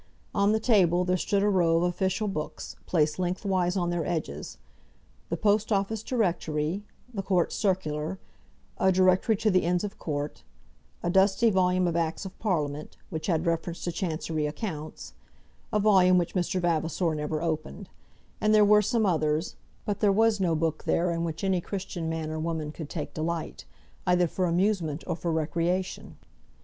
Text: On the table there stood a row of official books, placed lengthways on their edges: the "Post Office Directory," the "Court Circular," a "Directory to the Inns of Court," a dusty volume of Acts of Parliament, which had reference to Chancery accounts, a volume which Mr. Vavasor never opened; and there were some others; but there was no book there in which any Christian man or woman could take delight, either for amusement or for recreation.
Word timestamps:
On 0.33 0.51
the 0.51 0.59
table 0.59 1.05
there 1.05 1.15
stood 1.15 1.43
a 1.43 1.47
row 1.47 1.77
of 1.77 1.83
official 1.83 2.27
books, 2.27 2.75
placed 2.87 3.19
lengthways 3.19 3.77
on 3.77 3.91
their 3.91 4.03
edges: 4.03 4.57
the 5.29 5.37
"Post 5.37 5.71
Office 5.71 6.01
Directory," 6.01 6.81
the 7.13 7.21
"Court 7.21 7.53
Circular," 7.53 8.17
a 8.79 8.91
"Directory 8.91 9.35
to 9.35 9.51
the 9.51 9.59
Inns 9.59 9.83
of 9.83 9.99
Court," 9.99 10.41
a 11.03 11.11
dusty 11.11 11.51
volume 11.51 11.87
of 11.87 11.95
Acts 11.95 12.25
of 12.25 12.39
Parliament, 12.39 12.97
which 13.11 13.27
had 13.27 13.45
reference 13.45 13.83
to 13.83 13.91
Chancery 13.91 14.47
accounts, 14.47 15.13
a 15.71 15.79
volume 15.79 16.17
which 16.17 16.33
Mr. 16.33 16.59
Vavasor 16.59 17.13
never 17.13 17.39
opened; 17.39 17.87
and 18.41 18.55
there 18.55 18.65
were 18.65 18.81
some 18.81 19.05
others; 19.05 19.55
but 19.85 19.99
there 19.99 20.11
was 20.11 20.39
no 20.39 20.55
book 20.55 20.85
there 20.85 21.11
in 21.11 21.23
which 21.23 21.43
any 21.43 21.61
Christian 21.61 22.09
man 22.09 22.31
or 22.31 22.39
woman 22.39 22.71
could 22.71 22.89
take 22.89 23.13
delight, 23.13 23.65
either 24.07 24.25
for 24.27 24.47
amusement 24.47 25.03
or 25.05 25.15
for 25.15 25.31
recreation. 25.31 26.17